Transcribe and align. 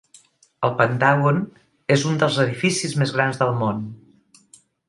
El 0.67 0.71
Pentàgon 0.79 1.37
és 1.97 2.07
un 2.13 2.17
dels 2.25 2.39
edificis 2.47 2.99
més 3.03 3.17
grans 3.19 3.41
del 3.43 3.57
món. 3.63 3.89